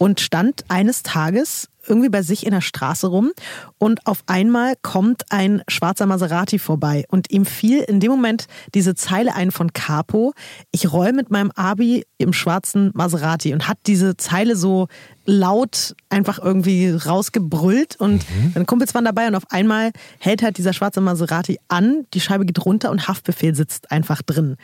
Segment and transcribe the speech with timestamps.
[0.00, 3.32] und stand eines Tages irgendwie bei sich in der Straße rum
[3.78, 8.94] und auf einmal kommt ein schwarzer Maserati vorbei und ihm fiel in dem Moment diese
[8.94, 10.32] Zeile ein von Capo,
[10.70, 14.88] ich roll mit meinem Abi im schwarzen Maserati und hat diese Zeile so
[15.26, 18.52] laut einfach irgendwie rausgebrüllt und mhm.
[18.54, 22.46] seine Kumpels waren dabei und auf einmal hält halt dieser schwarze Maserati an, die Scheibe
[22.46, 24.56] geht runter und Haftbefehl sitzt einfach drin.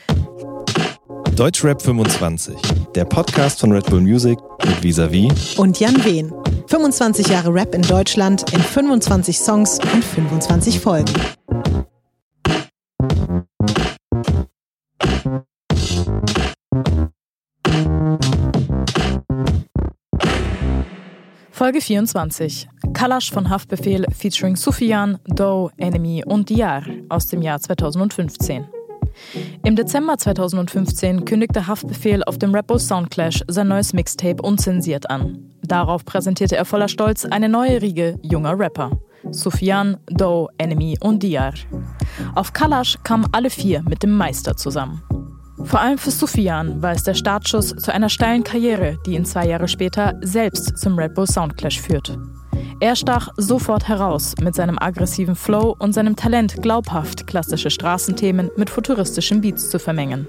[1.36, 2.56] Deutschrap 25,
[2.94, 6.32] der Podcast von Red Bull Music mit Visavi und Jan Wehn.
[6.66, 11.12] 25 Jahre Rap in Deutschland in 25 Songs und 25 Folgen.
[21.50, 22.66] Folge 24.
[22.94, 28.75] Kalash von Haftbefehl featuring Sufyan, Doe, Enemy und Diar aus dem Jahr 2015.
[29.64, 35.50] Im Dezember 2015 kündigte Haftbefehl auf dem Rappo Soundclash sein neues Mixtape unzensiert an.
[35.62, 38.90] Darauf präsentierte er voller Stolz eine neue Riege junger Rapper.
[39.30, 41.54] Sufyan, Doe, Enemy und Diar.
[42.34, 45.02] Auf Kalash kamen alle vier mit dem Meister zusammen.
[45.64, 49.46] Vor allem für Sufyan war es der Startschuss zu einer steilen Karriere, die ihn zwei
[49.46, 52.16] Jahre später selbst zum Red Bull Soundclash führt.
[52.78, 58.68] Er stach sofort heraus mit seinem aggressiven Flow und seinem Talent, glaubhaft klassische Straßenthemen mit
[58.68, 60.28] futuristischen Beats zu vermengen.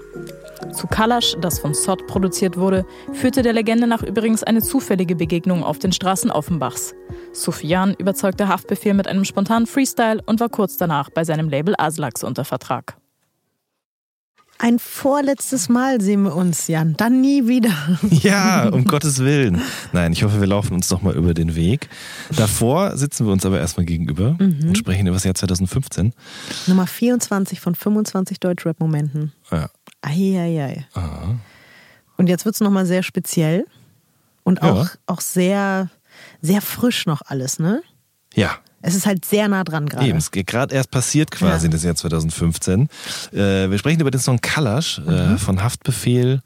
[0.72, 5.62] Zu Kalash, das von Sod produziert wurde, führte der Legende nach übrigens eine zufällige Begegnung
[5.62, 6.94] auf den Straßen Offenbachs.
[7.32, 12.24] Sufjan überzeugte Haftbefehl mit einem spontanen Freestyle und war kurz danach bei seinem Label Aslax
[12.24, 12.96] unter Vertrag.
[14.60, 16.94] Ein vorletztes Mal sehen wir uns, Jan.
[16.96, 17.70] Dann nie wieder.
[18.10, 19.62] Ja, um Gottes Willen.
[19.92, 21.88] Nein, ich hoffe, wir laufen uns noch mal über den Weg.
[22.36, 24.68] Davor sitzen wir uns aber erstmal gegenüber mhm.
[24.68, 26.12] und sprechen über das Jahr 2015.
[26.66, 29.32] Nummer 24 von 25 Deutschrap-Momenten.
[29.50, 29.70] Ja.
[30.02, 30.86] Eieiei.
[32.16, 33.64] Und jetzt wird es nochmal sehr speziell
[34.42, 34.90] und auch, ja.
[35.06, 35.88] auch sehr,
[36.40, 37.82] sehr frisch noch alles, ne?
[38.34, 38.58] Ja.
[38.80, 40.06] Es ist halt sehr nah dran gerade.
[40.06, 41.72] Eben, es ist gerade erst passiert quasi ja.
[41.72, 42.88] das Jahr 2015.
[43.32, 45.38] Äh, wir sprechen über den Song Kalash äh, mhm.
[45.38, 46.42] von Haftbefehl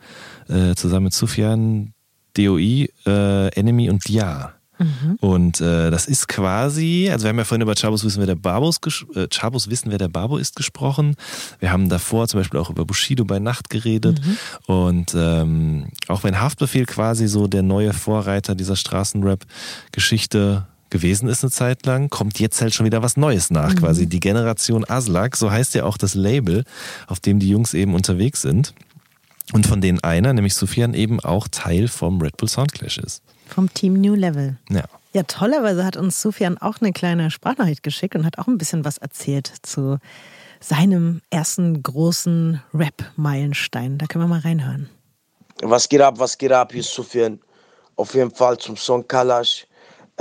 [0.48, 1.92] äh, zusammen mit Sufjan,
[2.34, 4.54] DOI, äh, Enemy und Dia.
[4.78, 5.16] Mhm.
[5.20, 8.34] Und äh, das ist quasi, also wir haben ja vorhin über Chabos wissen, wer der
[8.34, 8.80] Babos
[9.14, 11.16] äh, Chabos wissen, wer der Babo ist gesprochen.
[11.60, 14.20] Wir haben davor zum Beispiel auch über Bushido bei Nacht geredet.
[14.24, 14.38] Mhm.
[14.66, 21.50] Und ähm, auch wenn Haftbefehl quasi so der neue Vorreiter dieser Straßenrap-Geschichte gewesen ist eine
[21.50, 23.78] Zeit lang, kommt jetzt halt schon wieder was Neues nach, mhm.
[23.78, 26.64] quasi die Generation Aslak, so heißt ja auch das Label,
[27.08, 28.74] auf dem die Jungs eben unterwegs sind.
[29.52, 33.22] Und von denen einer, nämlich Sofian, eben auch Teil vom Red Bull Soundclash ist.
[33.48, 34.56] Vom Team New Level.
[34.70, 34.84] Ja.
[35.14, 38.84] Ja, tollerweise hat uns Sofian auch eine kleine Sprachnachricht geschickt und hat auch ein bisschen
[38.84, 39.98] was erzählt zu
[40.60, 43.98] seinem ersten großen Rap-Meilenstein.
[43.98, 44.88] Da können wir mal reinhören.
[45.60, 46.72] Was geht ab, was geht ab?
[46.72, 47.40] Hier ist Sofian.
[47.96, 49.66] Auf jeden Fall zum Song Kalash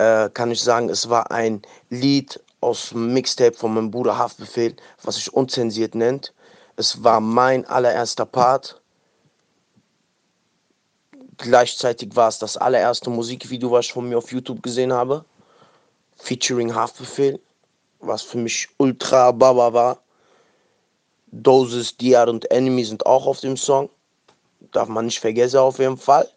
[0.01, 4.75] äh, kann ich sagen, es war ein Lied aus dem Mixtape von meinem Bruder Haftbefehl,
[5.03, 6.33] was sich unzensiert nennt.
[6.75, 8.81] Es war mein allererster Part.
[11.37, 15.23] Gleichzeitig war es das allererste Musikvideo, was ich von mir auf YouTube gesehen habe.
[16.17, 17.39] Featuring Haftbefehl,
[17.99, 19.99] was für mich ultra baba war.
[21.31, 23.89] Doses, Diar und Enemy sind auch auf dem Song.
[24.71, 26.27] Darf man nicht vergessen auf jeden Fall.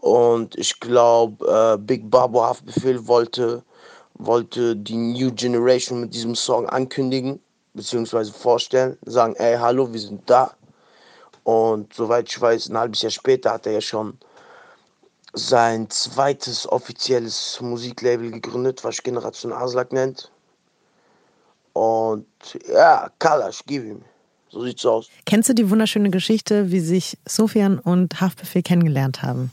[0.00, 3.62] Und ich glaube, äh, Big Babo Haftbefehl wollte,
[4.14, 7.40] wollte die New Generation mit diesem Song ankündigen,
[7.74, 10.54] beziehungsweise vorstellen, sagen, ey, hallo, wir sind da.
[11.44, 14.18] Und soweit ich weiß, ein halbes Jahr später hat er ja schon
[15.32, 20.30] sein zweites offizielles Musiklabel gegründet, was Generation Aslak nennt.
[21.72, 22.26] Und
[22.68, 24.02] ja, Kalash, gib ihm.
[24.48, 25.08] So sieht's aus.
[25.26, 29.52] Kennst du die wunderschöne Geschichte, wie sich Sofian und Haftbefehl kennengelernt haben?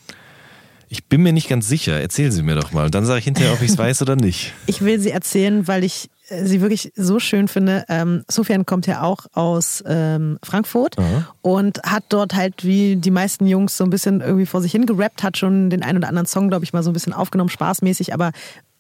[0.90, 2.00] Ich bin mir nicht ganz sicher.
[2.00, 2.90] Erzählen Sie mir doch mal.
[2.90, 4.54] Dann sage ich hinterher, ob ich es weiß oder nicht.
[4.68, 7.86] Ich will sie erzählen, weil ich äh, sie wirklich so schön finde.
[7.90, 11.28] Ähm, Sofian kommt ja auch aus ähm, Frankfurt Aha.
[11.42, 14.86] und hat dort halt wie die meisten Jungs so ein bisschen irgendwie vor sich hin
[14.86, 17.50] gerappt, hat schon den einen oder anderen Song, glaube ich, mal so ein bisschen aufgenommen,
[17.50, 18.32] spaßmäßig, aber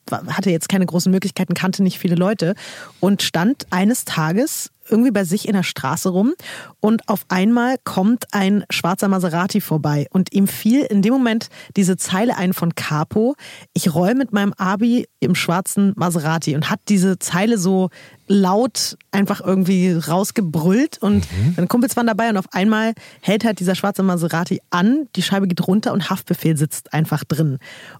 [0.09, 2.55] hatte jetzt keine großen Möglichkeiten, kannte nicht viele Leute
[3.01, 6.33] und stand eines Tages irgendwie bei sich in der Straße rum
[6.79, 10.07] und auf einmal kommt ein schwarzer Maserati vorbei.
[10.11, 13.35] Und ihm fiel in dem Moment diese Zeile ein von Capo,
[13.73, 17.89] ich roll mit meinem Abi im schwarzen Maserati und hat diese Zeile so
[18.27, 21.53] laut einfach irgendwie rausgebrüllt und mhm.
[21.55, 25.47] seine Kumpels waren dabei und auf einmal hält halt dieser schwarze Maserati an, die Scheibe
[25.47, 27.57] geht runter und Haftbefehl sitzt einfach drin.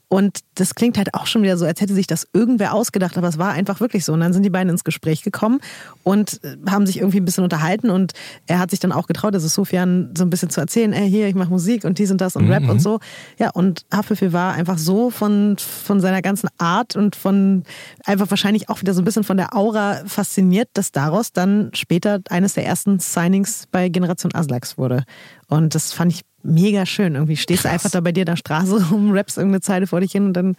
[0.10, 3.28] Und das klingt halt auch schon wieder so, als hätte sich das irgendwer ausgedacht, aber
[3.28, 4.14] es war einfach wirklich so.
[4.14, 5.60] Und dann sind die beiden ins Gespräch gekommen
[6.04, 8.14] und äh, haben sich irgendwie ein bisschen unterhalten und
[8.48, 11.28] er hat sich dann auch getraut, also Sofian so ein bisschen zu erzählen, ey, hier,
[11.28, 12.52] ich mache Musik und dies und das und mhm.
[12.52, 13.00] Rap und so.
[13.38, 17.64] Ja, und Haftbefehl war einfach so von, von seiner ganzen Art und von
[18.06, 22.22] einfach wahrscheinlich auch wieder so ein bisschen von der Aura fasziniert, dass daraus dann später
[22.30, 25.04] eines der ersten Signings bei Generation Aslax wurde.
[25.48, 27.14] Und das fand ich mega schön.
[27.14, 30.00] Irgendwie stehst du einfach da bei dir in der Straße rum, rappst irgendeine Zeile vor
[30.00, 30.56] dich hin und dann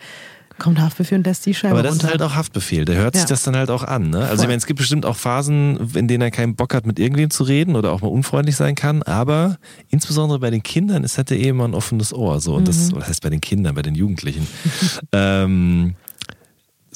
[0.58, 2.06] kommt Haftbefehl und lässt die Scheibe Aber das runter.
[2.06, 2.84] ist halt auch Haftbefehl.
[2.84, 3.20] Der hört ja.
[3.20, 4.10] sich das dann halt auch an.
[4.10, 4.20] Ne?
[4.20, 6.98] Also ich meine, es gibt bestimmt auch Phasen, in denen er keinen Bock hat, mit
[6.98, 9.02] irgendwem zu reden oder auch mal unfreundlich sein kann.
[9.02, 9.58] Aber
[9.88, 12.40] insbesondere bei den Kindern ist halt der Ehemann ein offenes Ohr.
[12.40, 12.54] So.
[12.54, 12.66] Und mhm.
[12.66, 14.46] das, das heißt bei den Kindern, bei den Jugendlichen.
[15.12, 15.94] ähm,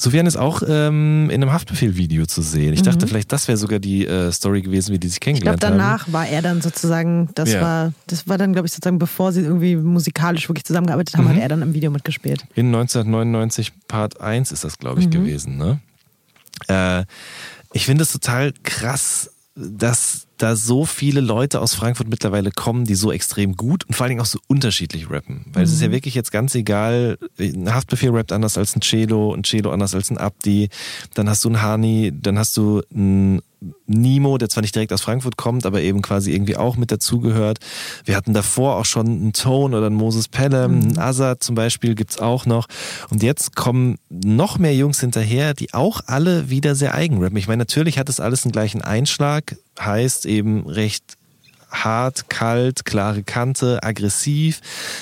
[0.03, 2.73] Sofian ist auch ähm, in einem Haftbefehl-Video zu sehen.
[2.73, 2.85] Ich mhm.
[2.85, 5.73] dachte, vielleicht das wäre sogar die äh, Story gewesen, wie die sich kennengelernt haben.
[5.73, 6.13] Ich glaube, danach haben.
[6.13, 7.61] war er dann sozusagen, das ja.
[7.61, 11.29] war, das war dann, glaube ich, sozusagen, bevor sie irgendwie musikalisch wirklich zusammengearbeitet haben, mhm.
[11.29, 12.45] hat er dann im Video mitgespielt.
[12.53, 15.11] In 1999 Part 1 ist das, glaube ich, mhm.
[15.11, 15.57] gewesen.
[15.57, 15.79] Ne?
[16.67, 17.05] Äh,
[17.71, 22.95] ich finde es total krass, dass da so viele Leute aus Frankfurt mittlerweile kommen, die
[22.95, 25.45] so extrem gut und vor allen Dingen auch so unterschiedlich rappen.
[25.53, 25.67] Weil mhm.
[25.67, 25.93] es ist ja mhm.
[25.93, 30.09] wirklich jetzt ganz egal, ein Haftbefehl rappt anders als ein Cello, ein Cello anders als
[30.09, 30.69] ein Abdi,
[31.13, 33.41] dann hast du einen Hani, dann hast du einen
[33.85, 37.59] Nimo, der zwar nicht direkt aus Frankfurt kommt, aber eben quasi irgendwie auch mit dazugehört.
[38.05, 40.81] Wir hatten davor auch schon einen Tone oder einen Moses Pelham, mhm.
[40.81, 42.67] einen Azad zum Beispiel gibt's auch noch.
[43.09, 47.37] Und jetzt kommen noch mehr Jungs hinterher, die auch alle wieder sehr eigen rappen.
[47.37, 51.17] Ich meine, natürlich hat es alles einen gleichen Einschlag, heißt eben recht
[51.73, 54.61] hart, kalt, klare Kante, aggressiv,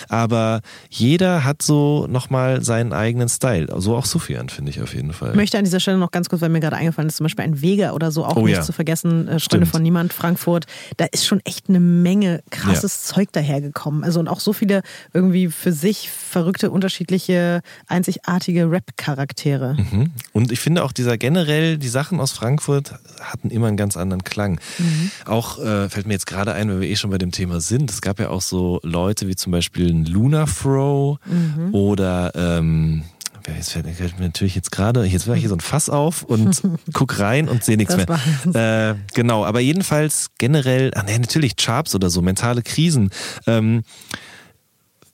[0.09, 3.68] aber jeder hat so nochmal seinen eigenen Style.
[3.77, 5.31] So auch Sufjan, finde ich auf jeden Fall.
[5.31, 7.45] Ich möchte an dieser Stelle noch ganz kurz, weil mir gerade eingefallen ist, zum Beispiel
[7.45, 8.62] ein Vega oder so auch oh, nicht ja.
[8.62, 10.65] zu vergessen, äh, Freunde von Niemand, Frankfurt,
[10.97, 13.15] da ist schon echt eine Menge krasses ja.
[13.15, 14.03] Zeug dahergekommen.
[14.03, 14.81] Also und auch so viele
[15.13, 19.75] irgendwie für sich verrückte, unterschiedliche, einzigartige Rap-Charaktere.
[19.75, 20.12] Mhm.
[20.31, 24.24] Und ich finde auch dieser generell, die Sachen aus Frankfurt hatten immer einen ganz anderen
[24.24, 24.59] Klang.
[24.77, 25.12] Mhm.
[25.25, 27.59] Auch äh, fällt mir jetzt gerade ein, ein, wenn wir eh schon bei dem Thema
[27.59, 27.89] sind.
[27.89, 31.73] Es gab ja auch so Leute wie zum Beispiel ein Lunafro mhm.
[31.73, 33.03] oder ähm,
[33.47, 36.61] Jetzt fällt mir natürlich jetzt gerade, jetzt war hier so ein Fass auf und
[36.93, 38.05] guck rein und sehe nichts mehr.
[38.53, 43.09] Äh, genau, aber jedenfalls generell, ah nee, natürlich Charps oder so, mentale Krisen.
[43.47, 43.81] Ähm,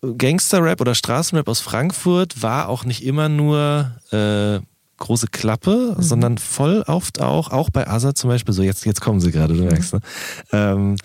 [0.01, 4.59] Gangster-Rap oder Straßenrap aus Frankfurt war auch nicht immer nur äh,
[4.97, 6.01] große Klappe, mhm.
[6.01, 9.53] sondern voll oft auch, auch bei Asa zum Beispiel, so jetzt, jetzt kommen sie gerade,
[9.53, 9.99] du merkst, ne?
[10.51, 10.95] ähm,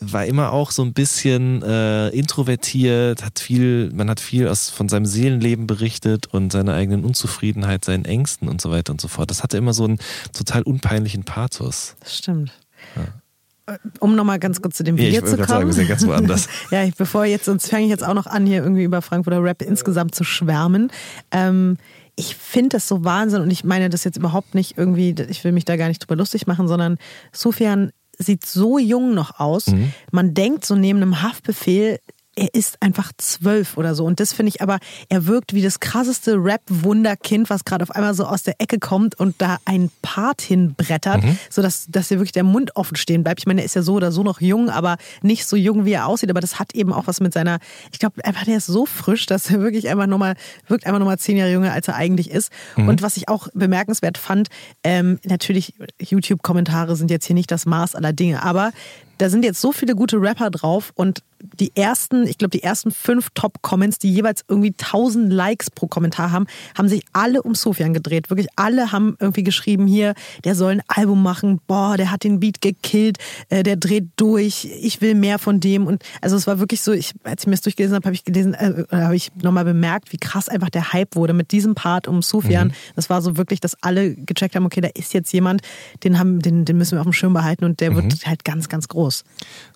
[0.00, 4.88] war immer auch so ein bisschen äh, introvertiert, hat viel, man hat viel aus, von
[4.88, 9.30] seinem Seelenleben berichtet und seiner eigenen Unzufriedenheit, seinen Ängsten und so weiter und so fort.
[9.30, 9.98] Das hatte immer so einen
[10.32, 11.96] total unpeinlichen Pathos.
[12.00, 12.52] Das stimmt.
[12.96, 13.74] Ja.
[13.74, 15.48] Äh, um nochmal ganz kurz zu dem Video ja, zu kommen.
[15.48, 16.48] Sagen, wir sind ganz woanders.
[16.70, 19.42] ja, ich, bevor jetzt, sonst fange ich jetzt auch noch an, hier irgendwie über Frankfurter
[19.42, 20.90] Rap insgesamt zu schwärmen.
[21.32, 21.76] Ähm,
[22.16, 25.52] ich finde das so Wahnsinn und ich meine das jetzt überhaupt nicht irgendwie, ich will
[25.52, 26.96] mich da gar nicht drüber lustig machen, sondern
[27.30, 29.66] Sofian sieht so jung noch aus.
[29.66, 29.92] Mhm.
[30.10, 32.00] Man denkt so neben einem Haftbefehl,
[32.36, 34.04] er ist einfach zwölf oder so.
[34.04, 34.78] Und das finde ich aber,
[35.08, 39.18] er wirkt wie das krasseste Rap-Wunderkind, was gerade auf einmal so aus der Ecke kommt
[39.18, 41.38] und da ein Part hinbrettert, mhm.
[41.50, 43.40] sodass dass dir wirklich der Mund offen stehen bleibt.
[43.40, 45.92] Ich meine, er ist ja so oder so noch jung, aber nicht so jung, wie
[45.92, 46.30] er aussieht.
[46.30, 47.58] Aber das hat eben auch was mit seiner,
[47.90, 50.34] ich glaube einfach, der ist so frisch, dass er wirklich einfach nochmal,
[50.68, 52.52] wirkt einfach nochmal zehn Jahre jünger, als er eigentlich ist.
[52.76, 52.88] Mhm.
[52.88, 54.48] Und was ich auch bemerkenswert fand,
[54.84, 58.72] ähm, natürlich, YouTube-Kommentare sind jetzt hier nicht das Maß aller Dinge, aber
[59.18, 62.90] da sind jetzt so viele gute Rapper drauf und die ersten, ich glaube, die ersten
[62.90, 66.46] fünf Top-Comments, die jeweils irgendwie 1000 Likes pro Kommentar haben,
[66.76, 68.30] haben sich alle um Sofian gedreht.
[68.30, 72.40] Wirklich alle haben irgendwie geschrieben, hier, der soll ein Album machen, boah, der hat den
[72.40, 73.18] Beat gekillt,
[73.48, 75.86] äh, der dreht durch, ich will mehr von dem.
[75.86, 78.24] Und also es war wirklich so, ich, als ich mir das durchgelesen habe, habe ich
[78.24, 82.08] gelesen, äh, habe ich nochmal bemerkt, wie krass einfach der Hype wurde mit diesem Part
[82.08, 82.68] um Sofian.
[82.68, 82.72] Mhm.
[82.94, 85.62] Das war so wirklich, dass alle gecheckt haben, okay, da ist jetzt jemand,
[86.04, 87.96] den haben, den, den müssen wir auf dem Schirm behalten und der mhm.
[87.96, 89.24] wird halt ganz, ganz groß.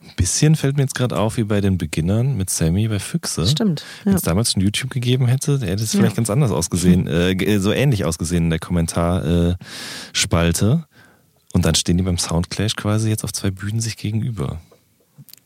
[0.03, 3.47] Ein bisschen fällt mir jetzt gerade auf, wie bei den Beginnern mit Sammy bei Füchse.
[3.47, 3.81] Stimmt.
[3.81, 4.07] Ja.
[4.07, 6.17] Wenn es damals schon YouTube gegeben hätte, hätte es vielleicht ja.
[6.17, 10.87] ganz anders ausgesehen, äh, so ähnlich ausgesehen in der Kommentarspalte.
[11.53, 14.61] Und dann stehen die beim Soundclash quasi jetzt auf zwei Bühnen sich gegenüber.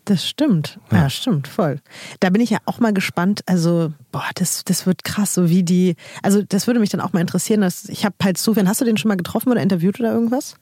[0.04, 0.78] Das stimmt.
[0.92, 0.98] Ja.
[0.98, 1.10] ja.
[1.10, 1.80] stimmt, voll.
[2.20, 3.40] Da bin ich ja auch mal gespannt.
[3.46, 5.96] Also, boah, das, das wird krass, so wie die.
[6.22, 7.62] Also, das würde mich dann auch mal interessieren.
[7.62, 10.56] Dass, ich habe halt Sufjan, hast du den schon mal getroffen oder interviewt oder irgendwas?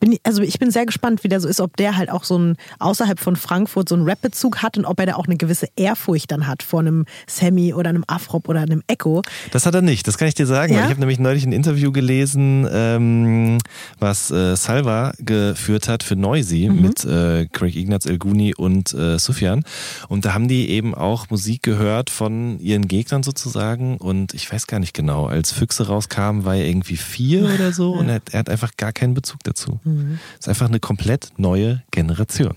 [0.00, 2.38] Bin, also ich bin sehr gespannt, wie der so ist, ob der halt auch so
[2.38, 5.68] ein außerhalb von Frankfurt so einen Rap-Bezug hat und ob er da auch eine gewisse
[5.76, 9.22] Ehrfurcht dann hat vor einem Sammy oder einem Afrop oder einem Echo.
[9.52, 10.74] Das hat er nicht, das kann ich dir sagen.
[10.74, 10.84] Ja?
[10.84, 13.58] Ich habe nämlich neulich ein Interview gelesen, ähm,
[13.98, 16.82] was äh, Salva geführt hat für Noisy Mhm.
[16.82, 19.64] mit äh, Craig Ignaz Elguni und äh, Sufjan.
[20.08, 23.96] Und da haben die eben auch Musik gehört von ihren Gegnern sozusagen.
[23.98, 27.92] Und ich weiß gar nicht genau, als Füchse rauskamen, war er irgendwie vier oder so
[27.92, 29.78] und er, er hat einfach gar keinen Bezug dazu.
[29.86, 30.18] Mhm.
[30.38, 32.56] Ist einfach eine komplett neue Generation.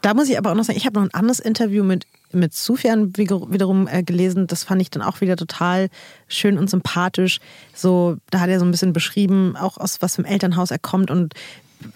[0.00, 2.54] Da muss ich aber auch noch sagen, ich habe noch ein anderes Interview mit, mit
[2.54, 4.46] Sufjan wiederum äh, gelesen.
[4.46, 5.88] Das fand ich dann auch wieder total
[6.28, 7.40] schön und sympathisch.
[7.74, 10.78] So, da hat er so ein bisschen beschrieben, auch aus was für einem Elternhaus er
[10.78, 11.34] kommt und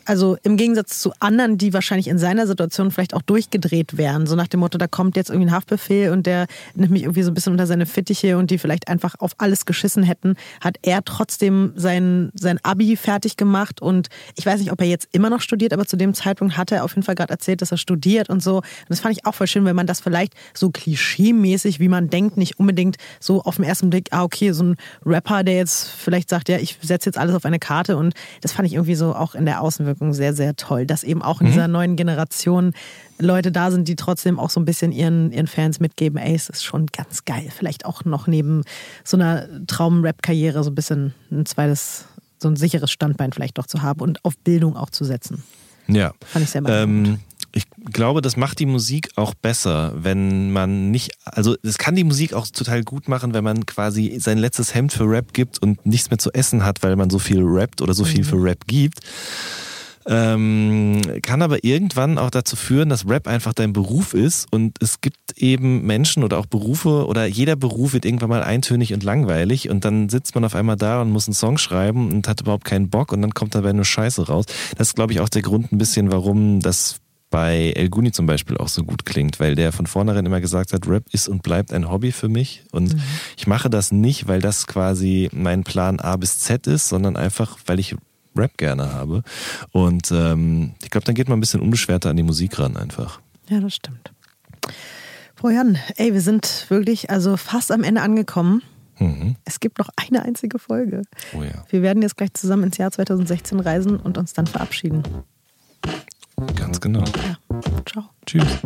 [0.05, 4.37] also im Gegensatz zu anderen, die wahrscheinlich in seiner Situation vielleicht auch durchgedreht wären, so
[4.37, 7.31] nach dem Motto, da kommt jetzt irgendwie ein Haftbefehl und der nimmt mich irgendwie so
[7.31, 11.05] ein bisschen unter seine Fittiche und die vielleicht einfach auf alles geschissen hätten, hat er
[11.05, 15.41] trotzdem sein, sein Abi fertig gemacht und ich weiß nicht, ob er jetzt immer noch
[15.41, 18.31] studiert, aber zu dem Zeitpunkt hat er auf jeden Fall gerade erzählt, dass er studiert
[18.31, 18.57] und so.
[18.57, 22.11] Und das fand ich auch voll schön, wenn man das vielleicht so klischee-mäßig, wie man
[22.11, 25.89] denkt, nicht unbedingt so auf den ersten Blick, ah okay, so ein Rapper, der jetzt
[25.89, 28.95] vielleicht sagt, ja, ich setze jetzt alles auf eine Karte und das fand ich irgendwie
[28.95, 32.73] so auch in der Außenwirkung sehr, sehr toll, dass eben auch in dieser neuen Generation
[33.21, 36.49] Leute da sind, die trotzdem auch so ein bisschen ihren, ihren Fans mitgeben, ey, es
[36.49, 37.49] ist schon ganz geil.
[37.57, 38.62] Vielleicht auch noch neben
[39.05, 42.07] so einer Traum-Rap-Karriere so ein bisschen ein zweites,
[42.39, 45.45] so ein sicheres Standbein vielleicht doch zu haben und auf Bildung auch zu setzen.
[45.87, 46.12] Ja.
[46.27, 47.09] Fand ich sehr beeindruckend.
[47.09, 47.21] Ähm,
[47.85, 52.35] glaube, das macht die Musik auch besser, wenn man nicht, also es kann die Musik
[52.35, 56.11] auch total gut machen, wenn man quasi sein letztes Hemd für Rap gibt und nichts
[56.11, 59.01] mehr zu essen hat, weil man so viel rappt oder so viel für Rap gibt.
[60.07, 65.03] Ähm, kann aber irgendwann auch dazu führen, dass Rap einfach dein Beruf ist und es
[65.03, 69.69] gibt eben Menschen oder auch Berufe oder jeder Beruf wird irgendwann mal eintönig und langweilig
[69.69, 72.65] und dann sitzt man auf einmal da und muss einen Song schreiben und hat überhaupt
[72.65, 74.47] keinen Bock und dann kommt dabei nur Scheiße raus.
[74.79, 77.00] Das ist, glaube ich, auch der Grund ein bisschen, warum das
[77.31, 80.73] bei El Guni zum Beispiel auch so gut klingt, weil der von vornherein immer gesagt
[80.73, 82.97] hat, Rap ist und bleibt ein Hobby für mich und
[83.37, 87.59] ich mache das nicht, weil das quasi mein Plan A bis Z ist, sondern einfach,
[87.67, 87.97] weil ich
[88.37, 89.23] Rap gerne habe.
[89.73, 93.21] Und ähm, ich glaube, dann geht man ein bisschen unbeschwerter an die Musik ran einfach.
[93.49, 94.13] Ja, das stimmt.
[95.35, 98.63] Frau Jan, ey, wir sind wirklich also fast am Ende angekommen.
[98.99, 99.37] Mhm.
[99.45, 101.03] Es gibt noch eine einzige Folge.
[101.35, 105.03] Oh ja, Wir werden jetzt gleich zusammen ins Jahr 2016 reisen und uns dann verabschieden.
[106.71, 107.00] Ganz genau.
[107.00, 107.37] Ja,
[107.85, 108.11] ciao.
[108.27, 108.61] Tschüss.